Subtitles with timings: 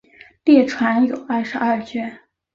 [0.45, 2.21] 列传有二十二卷。